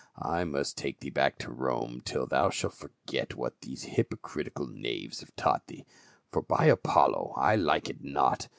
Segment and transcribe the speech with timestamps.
[0.35, 5.19] "I must take thee back to Rome till thou shalt forget what these hypocritical knaves
[5.19, 5.85] have taught thee,
[6.31, 8.47] for, by Apollo, I like it not.